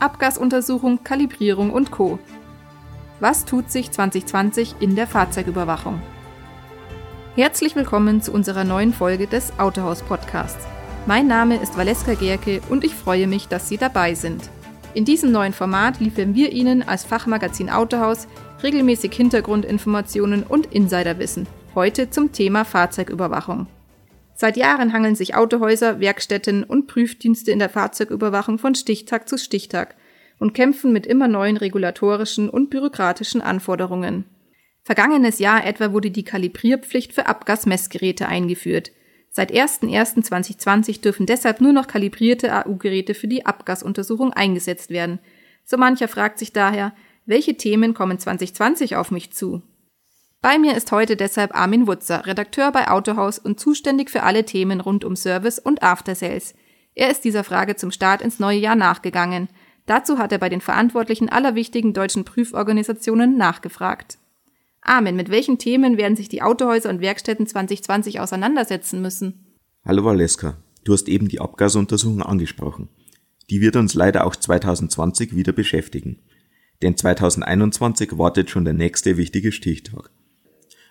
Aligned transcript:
Abgasuntersuchung, 0.00 1.04
Kalibrierung 1.04 1.70
und 1.70 1.90
Co. 1.90 2.18
Was 3.20 3.44
tut 3.44 3.70
sich 3.70 3.90
2020 3.90 4.76
in 4.80 4.96
der 4.96 5.06
Fahrzeugüberwachung? 5.06 6.00
Herzlich 7.36 7.76
willkommen 7.76 8.22
zu 8.22 8.32
unserer 8.32 8.64
neuen 8.64 8.94
Folge 8.94 9.26
des 9.26 9.58
Autohaus 9.58 10.02
Podcasts. 10.02 10.66
Mein 11.04 11.26
Name 11.26 11.56
ist 11.56 11.76
Valeska 11.76 12.14
Gerke 12.14 12.62
und 12.70 12.82
ich 12.82 12.94
freue 12.94 13.26
mich, 13.26 13.48
dass 13.48 13.68
Sie 13.68 13.76
dabei 13.76 14.14
sind. 14.14 14.48
In 14.94 15.04
diesem 15.04 15.32
neuen 15.32 15.52
Format 15.52 16.00
liefern 16.00 16.34
wir 16.34 16.50
Ihnen 16.50 16.82
als 16.82 17.04
Fachmagazin 17.04 17.68
Autohaus 17.68 18.26
regelmäßig 18.62 19.12
Hintergrundinformationen 19.12 20.44
und 20.44 20.72
Insiderwissen. 20.72 21.46
Heute 21.74 22.08
zum 22.08 22.32
Thema 22.32 22.64
Fahrzeugüberwachung. 22.64 23.66
Seit 24.40 24.56
Jahren 24.56 24.94
hangeln 24.94 25.16
sich 25.16 25.34
Autohäuser, 25.34 26.00
Werkstätten 26.00 26.64
und 26.64 26.86
Prüfdienste 26.86 27.50
in 27.50 27.58
der 27.58 27.68
Fahrzeugüberwachung 27.68 28.56
von 28.56 28.74
Stichtag 28.74 29.28
zu 29.28 29.36
Stichtag 29.36 29.96
und 30.40 30.54
kämpfen 30.54 30.92
mit 30.92 31.06
immer 31.06 31.28
neuen 31.28 31.56
regulatorischen 31.56 32.50
und 32.50 32.70
bürokratischen 32.70 33.40
Anforderungen. 33.40 34.24
Vergangenes 34.82 35.38
Jahr 35.38 35.64
etwa 35.64 35.92
wurde 35.92 36.10
die 36.10 36.24
Kalibrierpflicht 36.24 37.12
für 37.12 37.26
Abgasmessgeräte 37.26 38.26
eingeführt. 38.26 38.90
Seit 39.30 39.52
01.01.2020 39.52 41.02
dürfen 41.02 41.26
deshalb 41.26 41.60
nur 41.60 41.72
noch 41.72 41.86
kalibrierte 41.86 42.52
AU-Geräte 42.52 43.14
für 43.14 43.28
die 43.28 43.46
Abgasuntersuchung 43.46 44.32
eingesetzt 44.32 44.90
werden. 44.90 45.20
So 45.64 45.76
mancher 45.76 46.08
fragt 46.08 46.40
sich 46.40 46.52
daher, 46.52 46.92
welche 47.26 47.56
Themen 47.56 47.94
kommen 47.94 48.18
2020 48.18 48.96
auf 48.96 49.12
mich 49.12 49.32
zu? 49.32 49.62
Bei 50.42 50.58
mir 50.58 50.74
ist 50.74 50.90
heute 50.90 51.16
deshalb 51.16 51.54
Armin 51.54 51.86
Wutzer, 51.86 52.26
Redakteur 52.26 52.72
bei 52.72 52.88
Autohaus 52.88 53.38
und 53.38 53.60
zuständig 53.60 54.10
für 54.10 54.22
alle 54.22 54.46
Themen 54.46 54.80
rund 54.80 55.04
um 55.04 55.14
Service 55.14 55.58
und 55.58 55.82
After 55.82 56.14
Sales. 56.14 56.54
Er 56.94 57.10
ist 57.10 57.24
dieser 57.24 57.44
Frage 57.44 57.76
zum 57.76 57.90
Start 57.90 58.22
ins 58.22 58.40
neue 58.40 58.58
Jahr 58.58 58.74
nachgegangen. 58.74 59.48
Dazu 59.90 60.18
hat 60.18 60.30
er 60.30 60.38
bei 60.38 60.48
den 60.48 60.60
Verantwortlichen 60.60 61.28
aller 61.28 61.56
wichtigen 61.56 61.92
deutschen 61.92 62.24
Prüforganisationen 62.24 63.36
nachgefragt. 63.36 64.18
Armin, 64.82 65.16
mit 65.16 65.30
welchen 65.30 65.58
Themen 65.58 65.96
werden 65.96 66.14
sich 66.14 66.28
die 66.28 66.42
Autohäuser 66.42 66.90
und 66.90 67.00
Werkstätten 67.00 67.44
2020 67.44 68.20
auseinandersetzen 68.20 69.02
müssen? 69.02 69.56
Hallo 69.84 70.04
Valeska, 70.04 70.58
du 70.84 70.92
hast 70.92 71.08
eben 71.08 71.26
die 71.26 71.40
Abgasuntersuchung 71.40 72.22
angesprochen. 72.22 72.88
Die 73.50 73.60
wird 73.60 73.74
uns 73.74 73.94
leider 73.94 74.28
auch 74.28 74.36
2020 74.36 75.34
wieder 75.34 75.50
beschäftigen. 75.52 76.20
Denn 76.82 76.96
2021 76.96 78.16
wartet 78.16 78.48
schon 78.48 78.64
der 78.64 78.74
nächste 78.74 79.16
wichtige 79.16 79.50
Stichtag. 79.50 80.12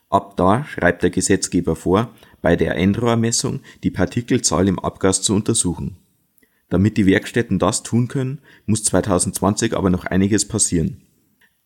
Ab 0.09 0.35
da 0.35 0.65
schreibt 0.65 1.03
der 1.03 1.09
Gesetzgeber 1.09 1.77
vor, 1.77 2.13
bei 2.41 2.57
der 2.57 2.75
Endrohrmessung 2.75 3.61
die 3.81 3.91
Partikelzahl 3.91 4.67
im 4.67 4.77
Abgas 4.77 5.21
zu 5.21 5.35
untersuchen. 5.35 5.95
Damit 6.69 6.97
die 6.97 7.05
Werkstätten 7.05 7.59
das 7.59 7.83
tun 7.83 8.07
können, 8.07 8.39
muss 8.65 8.83
2020 8.83 9.75
aber 9.75 9.89
noch 9.89 10.05
einiges 10.05 10.47
passieren. 10.47 11.01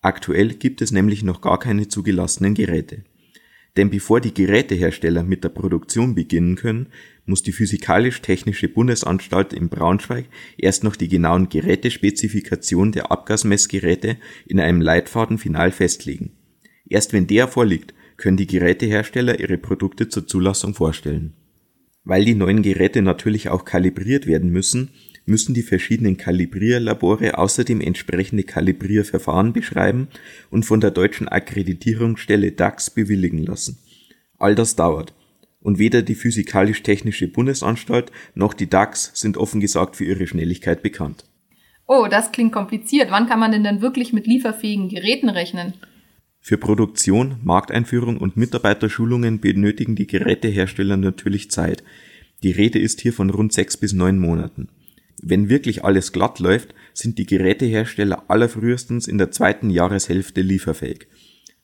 Aktuell 0.00 0.54
gibt 0.54 0.82
es 0.82 0.92
nämlich 0.92 1.22
noch 1.22 1.40
gar 1.40 1.58
keine 1.58 1.88
zugelassenen 1.88 2.54
Geräte. 2.54 3.04
Denn 3.76 3.90
bevor 3.90 4.20
die 4.20 4.32
Gerätehersteller 4.32 5.24
mit 5.24 5.42
der 5.42 5.48
Produktion 5.48 6.14
beginnen 6.14 6.54
können, 6.54 6.88
muss 7.26 7.42
die 7.42 7.52
Physikalisch-Technische 7.52 8.68
Bundesanstalt 8.68 9.52
in 9.52 9.68
Braunschweig 9.68 10.26
erst 10.56 10.84
noch 10.84 10.94
die 10.94 11.08
genauen 11.08 11.48
Gerätespezifikationen 11.48 12.92
der 12.92 13.10
Abgasmessgeräte 13.10 14.16
in 14.46 14.60
einem 14.60 14.80
Leitfaden 14.80 15.38
final 15.38 15.72
festlegen. 15.72 16.32
Erst 16.88 17.12
wenn 17.12 17.26
der 17.26 17.48
vorliegt, 17.48 17.94
können 18.16 18.36
die 18.36 18.46
Gerätehersteller 18.46 19.40
ihre 19.40 19.58
Produkte 19.58 20.08
zur 20.08 20.26
Zulassung 20.26 20.74
vorstellen. 20.74 21.34
Weil 22.04 22.24
die 22.24 22.34
neuen 22.34 22.62
Geräte 22.62 23.00
natürlich 23.02 23.48
auch 23.48 23.64
kalibriert 23.64 24.26
werden 24.26 24.50
müssen, 24.50 24.90
müssen 25.26 25.54
die 25.54 25.62
verschiedenen 25.62 26.18
Kalibrierlabore 26.18 27.38
außerdem 27.38 27.80
entsprechende 27.80 28.42
Kalibrierverfahren 28.42 29.54
beschreiben 29.54 30.08
und 30.50 30.64
von 30.64 30.80
der 30.80 30.90
deutschen 30.90 31.28
Akkreditierungsstelle 31.28 32.52
DAX 32.52 32.90
bewilligen 32.90 33.38
lassen. 33.38 33.78
All 34.38 34.54
das 34.54 34.76
dauert. 34.76 35.14
Und 35.60 35.78
weder 35.78 36.02
die 36.02 36.14
Physikalisch-Technische 36.14 37.26
Bundesanstalt 37.26 38.12
noch 38.34 38.52
die 38.52 38.68
DAX 38.68 39.12
sind 39.14 39.38
offen 39.38 39.60
gesagt 39.62 39.96
für 39.96 40.04
ihre 40.04 40.26
Schnelligkeit 40.26 40.82
bekannt. 40.82 41.24
Oh, 41.86 42.06
das 42.10 42.32
klingt 42.32 42.52
kompliziert. 42.52 43.10
Wann 43.10 43.26
kann 43.26 43.40
man 43.40 43.52
denn 43.52 43.64
dann 43.64 43.80
wirklich 43.80 44.12
mit 44.12 44.26
lieferfähigen 44.26 44.90
Geräten 44.90 45.30
rechnen? 45.30 45.72
Für 46.46 46.58
Produktion, 46.58 47.36
Markteinführung 47.42 48.18
und 48.18 48.36
Mitarbeiterschulungen 48.36 49.40
benötigen 49.40 49.96
die 49.96 50.06
Gerätehersteller 50.06 50.98
natürlich 50.98 51.50
Zeit. 51.50 51.82
Die 52.42 52.50
Rede 52.50 52.78
ist 52.78 53.00
hier 53.00 53.14
von 53.14 53.30
rund 53.30 53.54
sechs 53.54 53.78
bis 53.78 53.94
neun 53.94 54.18
Monaten. 54.18 54.68
Wenn 55.22 55.48
wirklich 55.48 55.86
alles 55.86 56.12
glatt 56.12 56.40
läuft, 56.40 56.74
sind 56.92 57.16
die 57.16 57.24
Gerätehersteller 57.24 58.24
allerfrühestens 58.28 59.08
in 59.08 59.16
der 59.16 59.30
zweiten 59.30 59.70
Jahreshälfte 59.70 60.42
lieferfähig. 60.42 61.06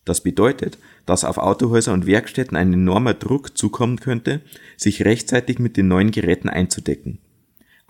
Das 0.06 0.22
bedeutet, 0.22 0.78
dass 1.04 1.24
auf 1.24 1.36
Autohäuser 1.36 1.92
und 1.92 2.06
Werkstätten 2.06 2.56
ein 2.56 2.72
enormer 2.72 3.12
Druck 3.12 3.58
zukommen 3.58 4.00
könnte, 4.00 4.40
sich 4.78 5.04
rechtzeitig 5.04 5.58
mit 5.58 5.76
den 5.76 5.88
neuen 5.88 6.10
Geräten 6.10 6.48
einzudecken. 6.48 7.18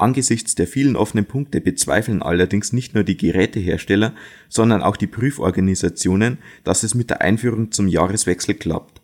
Angesichts 0.00 0.54
der 0.54 0.66
vielen 0.66 0.96
offenen 0.96 1.26
Punkte 1.26 1.60
bezweifeln 1.60 2.22
allerdings 2.22 2.72
nicht 2.72 2.94
nur 2.94 3.04
die 3.04 3.16
Gerätehersteller, 3.16 4.14
sondern 4.48 4.82
auch 4.82 4.96
die 4.96 5.06
Prüforganisationen, 5.06 6.38
dass 6.64 6.82
es 6.82 6.94
mit 6.94 7.10
der 7.10 7.20
Einführung 7.20 7.70
zum 7.70 7.86
Jahreswechsel 7.86 8.54
klappt. 8.54 9.02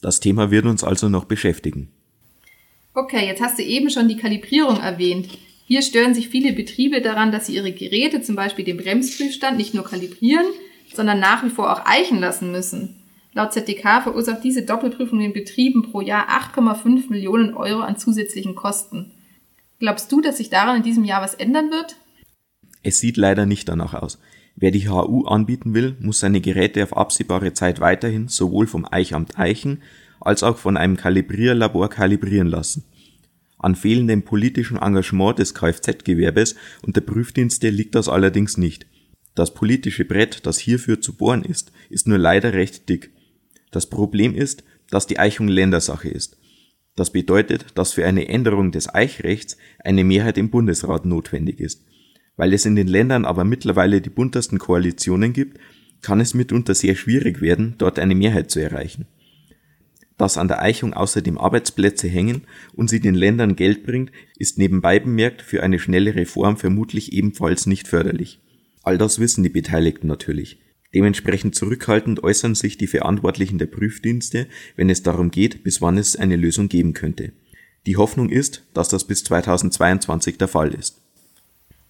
Das 0.00 0.20
Thema 0.20 0.50
wird 0.50 0.66
uns 0.66 0.82
also 0.82 1.08
noch 1.08 1.26
beschäftigen. 1.26 1.92
Okay, 2.92 3.26
jetzt 3.26 3.40
hast 3.40 3.58
du 3.58 3.62
eben 3.62 3.88
schon 3.88 4.08
die 4.08 4.16
Kalibrierung 4.16 4.80
erwähnt. 4.80 5.28
Hier 5.64 5.82
stören 5.82 6.14
sich 6.14 6.28
viele 6.28 6.52
Betriebe 6.52 7.00
daran, 7.00 7.30
dass 7.30 7.46
sie 7.46 7.54
ihre 7.54 7.72
Geräte, 7.72 8.22
zum 8.22 8.36
Beispiel 8.36 8.64
den 8.64 8.78
Bremsprüfstand, 8.78 9.56
nicht 9.56 9.74
nur 9.74 9.84
kalibrieren, 9.84 10.46
sondern 10.94 11.20
nach 11.20 11.44
wie 11.44 11.50
vor 11.50 11.72
auch 11.72 11.86
eichen 11.86 12.18
lassen 12.18 12.50
müssen. 12.50 13.02
Laut 13.32 13.52
ZDK 13.52 14.02
verursacht 14.02 14.42
diese 14.42 14.62
Doppelprüfung 14.62 15.18
den 15.18 15.32
Betrieben 15.32 15.82
pro 15.82 16.00
Jahr 16.00 16.28
8,5 16.28 17.10
Millionen 17.10 17.54
Euro 17.54 17.80
an 17.80 17.98
zusätzlichen 17.98 18.54
Kosten. 18.54 19.12
Glaubst 19.78 20.10
du, 20.10 20.20
dass 20.20 20.38
sich 20.38 20.50
daran 20.50 20.78
in 20.78 20.82
diesem 20.82 21.04
Jahr 21.04 21.22
was 21.22 21.34
ändern 21.34 21.70
wird? 21.70 21.96
Es 22.82 22.98
sieht 22.98 23.16
leider 23.16 23.46
nicht 23.46 23.68
danach 23.68 23.94
aus. 23.94 24.18
Wer 24.54 24.70
die 24.70 24.88
HU 24.88 25.26
anbieten 25.26 25.74
will, 25.74 25.96
muss 26.00 26.20
seine 26.20 26.40
Geräte 26.40 26.82
auf 26.82 26.96
absehbare 26.96 27.52
Zeit 27.52 27.80
weiterhin 27.80 28.28
sowohl 28.28 28.66
vom 28.66 28.86
Eichamt 28.90 29.38
Eichen 29.38 29.82
als 30.20 30.42
auch 30.42 30.56
von 30.56 30.78
einem 30.78 30.96
Kalibrierlabor 30.96 31.90
kalibrieren 31.90 32.48
lassen. 32.48 32.84
An 33.58 33.74
fehlendem 33.74 34.22
politischen 34.22 34.78
Engagement 34.78 35.38
des 35.38 35.54
Kfz-Gewerbes 35.54 36.56
und 36.82 36.96
der 36.96 37.02
Prüfdienste 37.02 37.68
liegt 37.68 37.94
das 37.94 38.08
allerdings 38.08 38.56
nicht. 38.56 38.86
Das 39.34 39.52
politische 39.52 40.06
Brett, 40.06 40.46
das 40.46 40.58
hierfür 40.58 41.00
zu 41.02 41.14
bohren 41.14 41.42
ist, 41.42 41.70
ist 41.90 42.06
nur 42.06 42.18
leider 42.18 42.54
recht 42.54 42.88
dick. 42.88 43.10
Das 43.70 43.86
Problem 43.86 44.34
ist, 44.34 44.64
dass 44.88 45.06
die 45.06 45.18
Eichung 45.18 45.48
Ländersache 45.48 46.08
ist. 46.08 46.38
Das 46.96 47.12
bedeutet, 47.12 47.66
dass 47.74 47.92
für 47.92 48.06
eine 48.06 48.28
Änderung 48.28 48.72
des 48.72 48.92
Eichrechts 48.92 49.58
eine 49.84 50.02
Mehrheit 50.02 50.38
im 50.38 50.50
Bundesrat 50.50 51.04
notwendig 51.04 51.60
ist. 51.60 51.84
Weil 52.36 52.52
es 52.52 52.66
in 52.66 52.74
den 52.74 52.88
Ländern 52.88 53.24
aber 53.24 53.44
mittlerweile 53.44 54.00
die 54.00 54.10
buntesten 54.10 54.58
Koalitionen 54.58 55.32
gibt, 55.32 55.58
kann 56.02 56.20
es 56.20 56.34
mitunter 56.34 56.74
sehr 56.74 56.94
schwierig 56.94 57.40
werden, 57.40 57.74
dort 57.78 57.98
eine 57.98 58.14
Mehrheit 58.14 58.50
zu 58.50 58.60
erreichen. 58.60 59.06
Dass 60.18 60.38
an 60.38 60.48
der 60.48 60.62
Eichung 60.62 60.94
außerdem 60.94 61.36
Arbeitsplätze 61.36 62.08
hängen 62.08 62.42
und 62.72 62.88
sie 62.88 63.00
den 63.00 63.14
Ländern 63.14 63.56
Geld 63.56 63.84
bringt, 63.84 64.10
ist 64.38 64.56
nebenbei 64.56 64.98
bemerkt 64.98 65.42
für 65.42 65.62
eine 65.62 65.78
schnelle 65.78 66.14
Reform 66.14 66.56
vermutlich 66.56 67.12
ebenfalls 67.12 67.66
nicht 67.66 67.88
förderlich. 67.88 68.40
All 68.82 68.96
das 68.96 69.18
wissen 69.18 69.42
die 69.42 69.50
Beteiligten 69.50 70.06
natürlich. 70.06 70.58
Dementsprechend 70.96 71.54
zurückhaltend 71.54 72.24
äußern 72.24 72.54
sich 72.54 72.78
die 72.78 72.86
Verantwortlichen 72.86 73.58
der 73.58 73.66
Prüfdienste, 73.66 74.46
wenn 74.76 74.88
es 74.88 75.02
darum 75.02 75.30
geht, 75.30 75.62
bis 75.62 75.82
wann 75.82 75.98
es 75.98 76.16
eine 76.16 76.36
Lösung 76.36 76.70
geben 76.70 76.94
könnte. 76.94 77.32
Die 77.84 77.98
Hoffnung 77.98 78.30
ist, 78.30 78.62
dass 78.72 78.88
das 78.88 79.04
bis 79.04 79.22
2022 79.24 80.38
der 80.38 80.48
Fall 80.48 80.72
ist. 80.72 80.96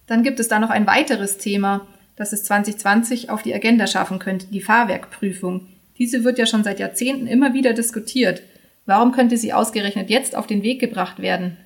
Dann 0.08 0.24
gibt 0.24 0.40
es 0.40 0.48
da 0.48 0.58
noch 0.58 0.70
ein 0.70 0.88
weiteres 0.88 1.38
Thema, 1.38 1.86
das 2.16 2.32
es 2.32 2.42
2020 2.46 3.30
auf 3.30 3.44
die 3.44 3.54
Agenda 3.54 3.86
schaffen 3.86 4.18
könnte, 4.18 4.48
die 4.50 4.60
Fahrwerkprüfung. 4.60 5.68
Diese 5.98 6.24
wird 6.24 6.38
ja 6.38 6.46
schon 6.46 6.64
seit 6.64 6.80
Jahrzehnten 6.80 7.28
immer 7.28 7.54
wieder 7.54 7.74
diskutiert. 7.74 8.42
Warum 8.86 9.12
könnte 9.12 9.36
sie 9.36 9.52
ausgerechnet 9.52 10.10
jetzt 10.10 10.34
auf 10.34 10.48
den 10.48 10.64
Weg 10.64 10.80
gebracht 10.80 11.22
werden? 11.22 11.58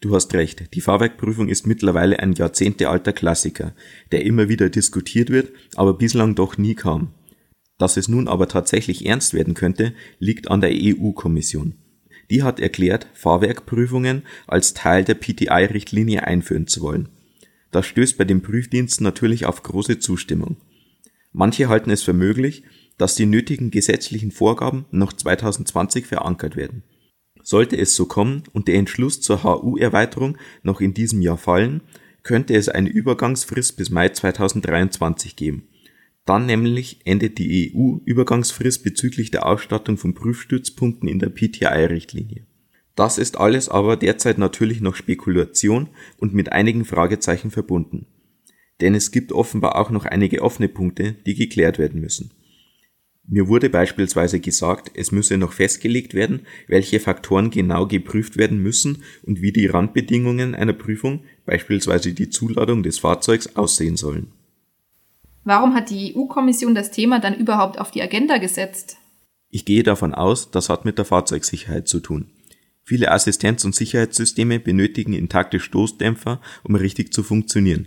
Du 0.00 0.14
hast 0.14 0.32
recht, 0.32 0.72
die 0.72 0.80
Fahrwerkprüfung 0.80 1.48
ist 1.48 1.66
mittlerweile 1.66 2.20
ein 2.20 2.32
jahrzehntealter 2.32 3.12
Klassiker, 3.12 3.74
der 4.12 4.24
immer 4.24 4.48
wieder 4.48 4.70
diskutiert 4.70 5.28
wird, 5.28 5.52
aber 5.76 5.92
bislang 5.92 6.34
doch 6.34 6.56
nie 6.56 6.74
kam. 6.74 7.12
Dass 7.76 7.98
es 7.98 8.08
nun 8.08 8.26
aber 8.26 8.48
tatsächlich 8.48 9.04
ernst 9.04 9.34
werden 9.34 9.52
könnte, 9.52 9.92
liegt 10.18 10.50
an 10.50 10.62
der 10.62 10.70
EU-Kommission. 10.72 11.74
Die 12.30 12.42
hat 12.42 12.60
erklärt, 12.60 13.08
Fahrwerkprüfungen 13.12 14.22
als 14.46 14.72
Teil 14.72 15.04
der 15.04 15.16
PTI-Richtlinie 15.16 16.24
einführen 16.24 16.66
zu 16.66 16.80
wollen. 16.80 17.10
Das 17.70 17.86
stößt 17.86 18.16
bei 18.16 18.24
den 18.24 18.40
Prüfdiensten 18.40 19.04
natürlich 19.04 19.44
auf 19.44 19.62
große 19.62 19.98
Zustimmung. 19.98 20.56
Manche 21.32 21.68
halten 21.68 21.90
es 21.90 22.02
für 22.02 22.12
möglich, 22.14 22.62
dass 22.96 23.16
die 23.16 23.26
nötigen 23.26 23.70
gesetzlichen 23.70 24.30
Vorgaben 24.30 24.86
noch 24.90 25.12
2020 25.12 26.06
verankert 26.06 26.56
werden. 26.56 26.84
Sollte 27.42 27.76
es 27.76 27.94
so 27.94 28.06
kommen 28.06 28.42
und 28.52 28.68
der 28.68 28.76
Entschluss 28.76 29.20
zur 29.20 29.42
HU-Erweiterung 29.44 30.38
noch 30.62 30.80
in 30.80 30.94
diesem 30.94 31.22
Jahr 31.22 31.38
fallen, 31.38 31.82
könnte 32.22 32.54
es 32.54 32.68
eine 32.68 32.88
Übergangsfrist 32.88 33.76
bis 33.76 33.90
Mai 33.90 34.10
2023 34.10 35.36
geben. 35.36 35.68
Dann 36.26 36.46
nämlich 36.46 37.00
endet 37.04 37.38
die 37.38 37.72
EU-Übergangsfrist 37.74 38.84
bezüglich 38.84 39.30
der 39.30 39.46
Ausstattung 39.46 39.96
von 39.96 40.14
Prüfstützpunkten 40.14 41.08
in 41.08 41.18
der 41.18 41.30
PTI-Richtlinie. 41.30 42.46
Das 42.94 43.18
ist 43.18 43.38
alles 43.38 43.68
aber 43.68 43.96
derzeit 43.96 44.38
natürlich 44.38 44.80
noch 44.80 44.94
Spekulation 44.94 45.88
und 46.18 46.34
mit 46.34 46.52
einigen 46.52 46.84
Fragezeichen 46.84 47.50
verbunden. 47.50 48.06
Denn 48.80 48.94
es 48.94 49.10
gibt 49.10 49.32
offenbar 49.32 49.76
auch 49.76 49.90
noch 49.90 50.04
einige 50.04 50.42
offene 50.42 50.68
Punkte, 50.68 51.14
die 51.26 51.34
geklärt 51.34 51.78
werden 51.78 52.00
müssen. 52.00 52.30
Mir 53.32 53.46
wurde 53.46 53.70
beispielsweise 53.70 54.40
gesagt, 54.40 54.90
es 54.94 55.12
müsse 55.12 55.38
noch 55.38 55.52
festgelegt 55.52 56.14
werden, 56.14 56.46
welche 56.66 56.98
Faktoren 56.98 57.50
genau 57.50 57.86
geprüft 57.86 58.36
werden 58.36 58.60
müssen 58.60 59.04
und 59.22 59.40
wie 59.40 59.52
die 59.52 59.66
Randbedingungen 59.66 60.56
einer 60.56 60.72
Prüfung, 60.72 61.22
beispielsweise 61.46 62.12
die 62.12 62.28
Zuladung 62.28 62.82
des 62.82 62.98
Fahrzeugs, 62.98 63.54
aussehen 63.54 63.96
sollen. 63.96 64.32
Warum 65.44 65.74
hat 65.74 65.90
die 65.90 66.16
EU-Kommission 66.16 66.74
das 66.74 66.90
Thema 66.90 67.20
dann 67.20 67.36
überhaupt 67.36 67.78
auf 67.78 67.92
die 67.92 68.02
Agenda 68.02 68.38
gesetzt? 68.38 68.96
Ich 69.48 69.64
gehe 69.64 69.84
davon 69.84 70.12
aus, 70.12 70.50
das 70.50 70.68
hat 70.68 70.84
mit 70.84 70.98
der 70.98 71.04
Fahrzeugsicherheit 71.04 71.86
zu 71.86 72.00
tun. 72.00 72.32
Viele 72.82 73.12
Assistenz- 73.12 73.64
und 73.64 73.76
Sicherheitssysteme 73.76 74.58
benötigen 74.58 75.12
intakte 75.12 75.60
Stoßdämpfer, 75.60 76.40
um 76.64 76.74
richtig 76.74 77.12
zu 77.12 77.22
funktionieren. 77.22 77.86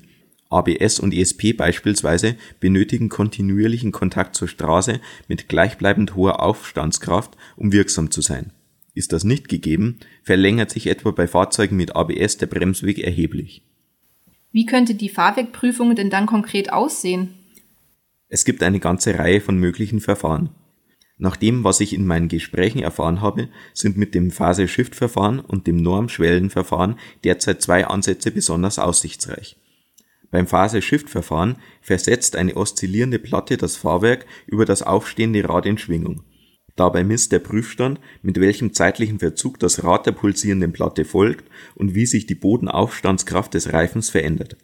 ABS 0.53 0.99
und 0.99 1.13
ESP 1.13 1.53
beispielsweise 1.53 2.35
benötigen 2.59 3.09
kontinuierlichen 3.09 3.91
Kontakt 3.91 4.35
zur 4.35 4.47
Straße 4.47 4.99
mit 5.27 5.49
gleichbleibend 5.49 6.15
hoher 6.15 6.41
Aufstandskraft, 6.41 7.35
um 7.55 7.71
wirksam 7.71 8.11
zu 8.11 8.21
sein. 8.21 8.51
Ist 8.93 9.11
das 9.11 9.23
nicht 9.23 9.49
gegeben, 9.49 9.99
verlängert 10.21 10.69
sich 10.69 10.87
etwa 10.87 11.11
bei 11.11 11.27
Fahrzeugen 11.27 11.75
mit 11.75 11.95
ABS 11.95 12.37
der 12.37 12.45
Bremsweg 12.45 12.99
erheblich. 12.99 13.63
Wie 14.51 14.67
könnte 14.67 14.93
die 14.93 15.09
Fahrwegprüfung 15.09 15.95
denn 15.95 16.11
dann 16.11 16.27
konkret 16.27 16.71
aussehen? 16.71 17.33
Es 18.29 18.45
gibt 18.45 18.61
eine 18.61 18.79
ganze 18.79 19.17
Reihe 19.17 19.41
von 19.41 19.57
möglichen 19.57 19.99
Verfahren. 19.99 20.49
Nach 21.17 21.35
dem, 21.35 21.63
was 21.63 21.79
ich 21.79 21.93
in 21.93 22.05
meinen 22.05 22.27
Gesprächen 22.27 22.79
erfahren 22.79 23.21
habe, 23.21 23.49
sind 23.73 23.97
mit 23.97 24.13
dem 24.13 24.29
Phase-Shift-Verfahren 24.29 25.39
und 25.39 25.67
dem 25.67 25.77
Normschwellenverfahren 25.77 26.97
derzeit 27.23 27.61
zwei 27.61 27.87
Ansätze 27.87 28.31
besonders 28.31 28.77
aussichtsreich. 28.77 29.57
Beim 30.33 30.47
Phase-Shift-Verfahren 30.47 31.57
versetzt 31.79 32.35
eine 32.35 32.57
oszillierende 32.57 33.19
Platte 33.19 33.55
das 33.55 33.75
Fahrwerk 33.75 34.25
über 34.47 34.65
das 34.65 34.81
aufstehende 34.81 35.47
Rad 35.47 35.67
in 35.67 35.77
Schwingung. 35.77 36.23
Dabei 36.75 37.03
misst 37.03 37.31
der 37.31 37.37
Prüfstand, 37.37 37.99
mit 38.23 38.39
welchem 38.39 38.73
zeitlichen 38.73 39.19
Verzug 39.19 39.59
das 39.59 39.83
Rad 39.83 40.07
der 40.07 40.13
pulsierenden 40.13 40.73
Platte 40.73 41.05
folgt 41.05 41.47
und 41.75 41.93
wie 41.93 42.07
sich 42.07 42.25
die 42.25 42.33
Bodenaufstandskraft 42.33 43.53
des 43.53 43.73
Reifens 43.73 44.09
verändert. 44.09 44.57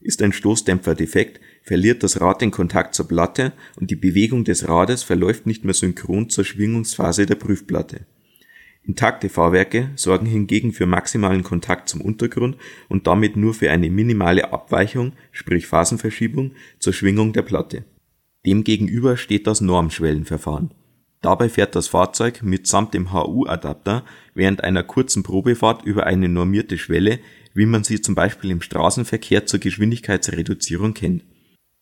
Ist 0.00 0.20
ein 0.20 0.32
Stoßdämpfer 0.32 0.96
defekt, 0.96 1.40
verliert 1.62 2.02
das 2.02 2.20
Rad 2.20 2.40
den 2.40 2.50
Kontakt 2.50 2.96
zur 2.96 3.06
Platte 3.06 3.52
und 3.76 3.92
die 3.92 3.96
Bewegung 3.96 4.42
des 4.42 4.66
Rades 4.66 5.04
verläuft 5.04 5.46
nicht 5.46 5.64
mehr 5.64 5.74
synchron 5.74 6.28
zur 6.28 6.44
Schwingungsphase 6.44 7.24
der 7.24 7.36
Prüfplatte 7.36 8.04
Intakte 8.86 9.30
Fahrwerke 9.30 9.90
sorgen 9.96 10.26
hingegen 10.26 10.72
für 10.72 10.84
maximalen 10.84 11.42
Kontakt 11.42 11.88
zum 11.88 12.02
Untergrund 12.02 12.58
und 12.88 13.06
damit 13.06 13.34
nur 13.34 13.54
für 13.54 13.70
eine 13.70 13.88
minimale 13.88 14.52
Abweichung 14.52 15.12
sprich 15.32 15.66
Phasenverschiebung 15.66 16.52
zur 16.78 16.92
Schwingung 16.92 17.32
der 17.32 17.42
Platte. 17.42 17.84
Demgegenüber 18.44 19.16
steht 19.16 19.46
das 19.46 19.62
Normschwellenverfahren. 19.62 20.72
Dabei 21.22 21.48
fährt 21.48 21.74
das 21.74 21.88
Fahrzeug 21.88 22.42
mitsamt 22.42 22.92
dem 22.92 23.14
HU-Adapter 23.14 24.04
während 24.34 24.62
einer 24.62 24.82
kurzen 24.82 25.22
Probefahrt 25.22 25.82
über 25.86 26.04
eine 26.04 26.28
normierte 26.28 26.76
Schwelle, 26.76 27.20
wie 27.54 27.64
man 27.64 27.84
sie 27.84 28.02
zum 28.02 28.14
Beispiel 28.14 28.50
im 28.50 28.60
Straßenverkehr 28.60 29.46
zur 29.46 29.60
Geschwindigkeitsreduzierung 29.60 30.92
kennt. 30.92 31.24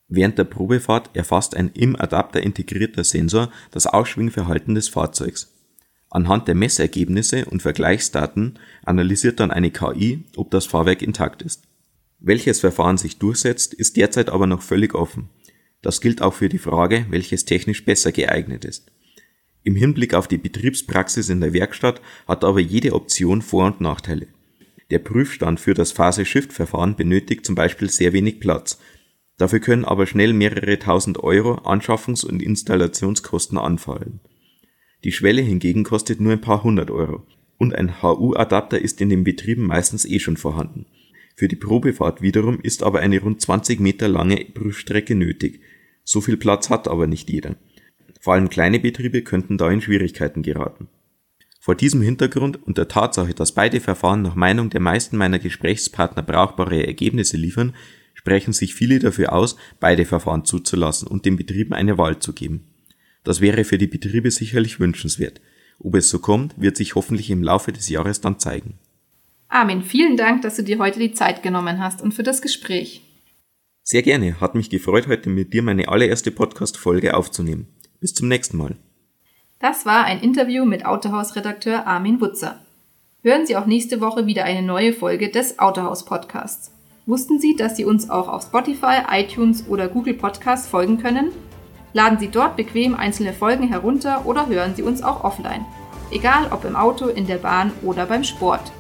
Während 0.07 0.39
der 0.39 0.45
Probefahrt 0.45 1.11
erfasst 1.17 1.57
ein 1.57 1.73
im 1.75 1.97
Adapter 1.97 2.41
integrierter 2.41 3.03
Sensor 3.03 3.51
das 3.73 3.89
Ausschwingverhalten 3.89 4.77
des 4.77 4.89
Fahrzeugs 4.89 5.52
Anhand 6.15 6.47
der 6.47 6.55
Messergebnisse 6.55 7.47
und 7.47 7.63
Vergleichsdaten 7.63 8.59
analysiert 8.85 9.41
dann 9.41 9.51
eine 9.51 9.71
KI, 9.71 10.25
ob 10.37 10.51
das 10.51 10.67
Fahrwerk 10.67 11.01
intakt 11.01 11.41
ist. 11.41 11.63
Welches 12.21 12.61
Verfahren 12.61 12.99
sich 12.99 13.19
durchsetzt, 13.19 13.73
ist 13.73 13.97
derzeit 13.97 14.29
aber 14.29 14.47
noch 14.47 14.61
völlig 14.61 14.95
offen. 14.95 15.31
Das 15.81 16.03
gilt 16.03 16.21
auch 16.21 16.35
für 16.35 16.51
die 16.51 16.59
Frage, 16.59 17.07
welches 17.09 17.47
technisch 17.47 17.87
besser 17.87 18.13
geeignet 18.13 18.67
ist. 18.67 18.93
Im 19.65 19.75
Hinblick 19.75 20.13
auf 20.13 20.29
die 20.29 20.37
Betriebspraxis 20.37 21.31
in 21.31 21.41
der 21.41 21.55
Werkstatt 21.55 22.03
hat 22.29 22.45
aber 22.45 22.61
jede 22.61 22.93
Option 22.93 23.41
Vor- 23.41 23.65
und 23.65 23.81
Nachteile. 23.81 24.27
Der 24.91 24.99
Prüfstand 24.99 25.61
für 25.61 25.73
das 25.73 25.93
Phase-Shift-Verfahren 25.93 26.95
benötigt 26.95 27.47
zum 27.47 27.55
Beispiel 27.55 27.89
sehr 27.89 28.13
wenig 28.13 28.39
Platz. 28.39 28.79
Dafür 29.39 29.61
können 29.61 29.87
aber 29.87 30.07
schnell 30.07 30.35
mehrere 30.35 30.79
tausend 30.79 31.21
Euro 31.21 31.55
Anschaffungs- 31.65 32.27
und 32.27 32.43
Installationskosten 32.43 33.57
anfallen 33.57 34.21
die 35.05 35.13
Schwelle 35.13 35.43
hingegen 35.43 35.85
kostet 35.85 36.21
nur 36.21 36.33
ein 36.33 36.41
paar 36.41 36.63
hundert 36.63 36.91
Euro 36.91 37.27
und 37.59 37.75
ein 37.75 38.03
HU-Adapter 38.03 38.81
ist 38.81 39.01
in 39.01 39.09
den 39.09 39.25
Betrieben 39.25 39.67
meistens 39.67 40.05
eh 40.05 40.19
schon 40.19 40.37
vorhanden. 40.37 40.87
Für 41.37 41.49
die 41.49 41.57
Probefahrt 41.57 42.21
wiederum 42.21 42.61
ist 42.61 42.83
aber 42.83 43.01
eine 43.01 43.21
rund 43.21 43.41
20 43.41 43.81
Meter 43.81 44.09
lange 44.09 44.45
Prüfstrecke 44.53 45.15
nötig. 45.15 45.61
So 46.05 46.21
viel 46.21 46.37
Platz 46.37 46.71
hat 46.71 46.89
aber 46.89 47.07
nicht 47.07 47.31
jeder. 47.31 47.57
Vor 48.21 48.35
allem 48.35 48.51
kleine 48.51 48.81
Betriebe 48.81 49.23
könnten 49.23 49.59
da 49.59 49.71
in 49.71 49.81
Schwierigkeiten 49.81 50.43
geraten. 50.43 50.89
Vor 51.61 51.77
diesem 51.77 52.03
Hintergrund 52.03 52.61
und 52.67 52.79
der 52.79 52.89
Tatsache, 52.89 53.35
dass 53.35 53.53
beide 53.53 53.81
Verfahren 53.81 54.23
nach 54.23 54.35
Meinung 54.35 54.69
der 54.69 54.81
meisten 54.81 55.17
meiner 55.17 55.39
Gesprächspartner 55.39 56.25
brauchbare 56.25 56.85
Ergebnisse 56.85 57.37
liefern, 57.37 57.75
sprechen 58.15 58.53
sich 58.53 58.75
viele 58.75 58.99
dafür 58.99 59.33
aus, 59.33 59.57
beide 59.79 60.05
Verfahren 60.05 60.45
zuzulassen 60.45 61.07
und 61.07 61.25
den 61.25 61.37
Betrieben 61.37 61.73
eine 61.73 61.99
Wahl 61.99 62.19
zu 62.19 62.33
geben. 62.33 62.72
Das 63.25 63.41
wäre 63.41 63.65
für 63.65 63.79
die 63.79 63.87
Betriebe 63.87 64.31
sicherlich 64.31 64.81
wünschenswert. 64.81 65.41
Ob 65.79 65.95
es 65.95 66.11
so 66.11 66.19
kommt, 66.19 66.55
wird 66.61 66.77
sich 66.77 66.95
hoffentlich 66.95 67.31
im 67.31 67.43
Laufe 67.43 67.73
des 67.73 67.89
Jahres 67.89 68.21
dann 68.21 68.39
zeigen. 68.39 68.79
Armin, 69.49 69.83
vielen 69.83 70.17
Dank, 70.17 70.43
dass 70.43 70.57
du 70.57 70.63
dir 70.63 70.79
heute 70.79 70.99
die 70.99 71.13
Zeit 71.13 71.43
genommen 71.43 71.79
hast 71.79 72.01
und 72.01 72.13
für 72.13 72.23
das 72.23 72.41
Gespräch. 72.41 73.03
Sehr 73.83 74.03
gerne, 74.03 74.41
hat 74.41 74.55
mich 74.55 74.71
gefreut, 74.71 75.09
heute 75.09 75.29
mit 75.29 75.53
dir 75.53 75.63
meine 75.63 75.89
allererste 75.89 76.31
Podcast-Folge 76.31 77.17
aufzunehmen. 77.17 77.67
Bis 78.01 78.15
zum 78.15 78.29
nächsten 78.29 78.57
Mal. 78.57 78.77
Das 79.59 79.85
war 79.87 80.05
ein 80.05 80.21
Interview 80.21 80.65
mit 80.65 80.87
Autohaus-Redakteur 80.87 81.87
Armin 81.87 82.21
Wutzer. 82.21 82.65
Hören 83.23 83.47
Sie 83.47 83.57
auch 83.57 83.67
nächste 83.67 84.01
Woche 84.01 84.27
wieder 84.27 84.45
eine 84.45 84.63
neue 84.63 84.93
Folge 84.93 85.31
des 85.31 85.59
Autohaus-Podcasts. 85.59 86.73
Wussten 87.07 87.39
Sie, 87.39 87.55
dass 87.57 87.77
Sie 87.77 87.85
uns 87.85 88.09
auch 88.09 88.29
auf 88.29 88.43
Spotify, 88.43 89.03
iTunes 89.11 89.67
oder 89.69 89.89
Google 89.89 90.15
Podcasts 90.15 90.69
folgen 90.69 90.99
können? 90.99 91.31
Laden 91.95 92.19
Sie 92.19 92.29
dort 92.29 92.57
bequem 92.57 92.95
einzelne 92.95 93.33
Folgen 93.33 93.69
herunter 93.69 94.25
oder 94.25 94.47
hören 94.47 94.75
Sie 94.75 94.83
uns 94.83 95.03
auch 95.03 95.25
offline. 95.25 95.67
Egal 96.11 96.49
ob 96.51 96.65
im 96.65 96.77
Auto, 96.77 97.09
in 97.09 97.27
der 97.27 97.37
Bahn 97.37 97.73
oder 97.83 98.07
beim 98.07 98.25
Sport. 98.25 98.73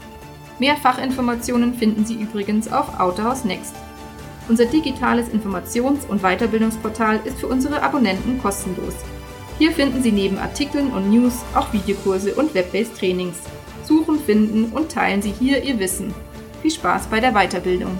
Mehr 0.58 0.76
Fachinformationen 0.76 1.74
finden 1.74 2.04
Sie 2.04 2.14
übrigens 2.14 2.70
auf 2.70 3.00
Autohaus 3.00 3.44
Next. 3.44 3.74
Unser 4.48 4.66
digitales 4.66 5.28
Informations- 5.28 6.06
und 6.08 6.22
Weiterbildungsportal 6.22 7.20
ist 7.24 7.38
für 7.38 7.46
unsere 7.46 7.82
Abonnenten 7.82 8.40
kostenlos. 8.40 8.94
Hier 9.58 9.72
finden 9.72 10.02
Sie 10.02 10.12
neben 10.12 10.38
Artikeln 10.38 10.90
und 10.92 11.10
News 11.10 11.42
auch 11.54 11.72
Videokurse 11.72 12.34
und 12.34 12.54
Web-based 12.54 12.98
Trainings. 12.98 13.38
Suchen, 13.84 14.18
finden 14.18 14.72
und 14.72 14.90
teilen 14.90 15.22
Sie 15.22 15.32
hier 15.38 15.62
Ihr 15.62 15.78
Wissen. 15.78 16.14
Viel 16.60 16.70
Spaß 16.70 17.06
bei 17.06 17.20
der 17.20 17.32
Weiterbildung! 17.32 17.98